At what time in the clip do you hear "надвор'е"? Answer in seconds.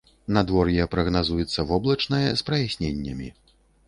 0.35-0.85